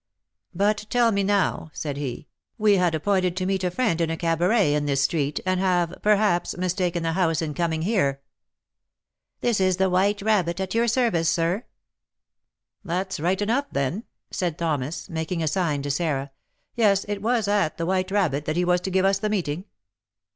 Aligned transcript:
"But 0.55 0.87
tell 0.89 1.11
me, 1.11 1.21
now," 1.21 1.69
said 1.73 1.95
he; 1.95 2.27
"we 2.57 2.77
had 2.77 2.95
appointed 2.95 3.37
to 3.37 3.45
meet 3.45 3.63
a 3.63 3.69
friend 3.69 4.01
in 4.01 4.09
a 4.09 4.17
cabaret 4.17 4.73
in 4.73 4.87
this 4.87 5.01
street, 5.03 5.39
and 5.45 5.59
have, 5.59 5.93
perhaps, 6.01 6.57
mistaken 6.57 7.03
the 7.03 7.11
house 7.11 7.39
in 7.39 7.53
coming 7.53 7.83
here." 7.83 8.19
"This 9.41 9.59
is 9.59 9.77
the 9.77 9.91
'White 9.91 10.23
Rabbit,' 10.23 10.59
at 10.59 10.73
your 10.73 10.87
service, 10.87 11.29
sir." 11.29 11.65
"That's 12.83 13.19
right 13.19 13.39
enough, 13.43 13.65
then," 13.73 14.05
said 14.31 14.57
Thomas, 14.57 15.07
making 15.07 15.43
a 15.43 15.47
sign 15.47 15.83
to 15.83 15.91
Sarah; 15.91 16.31
"yes, 16.73 17.05
it 17.07 17.21
was 17.21 17.47
at 17.47 17.77
the 17.77 17.85
'White 17.85 18.09
Rabbit' 18.09 18.45
that 18.45 18.57
he 18.57 18.65
was 18.65 18.81
to 18.81 18.89
give 18.89 19.05
us 19.05 19.19
the 19.19 19.29
meeting." 19.29 19.65